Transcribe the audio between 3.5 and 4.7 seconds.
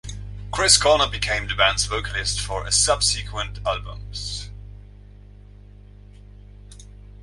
albums.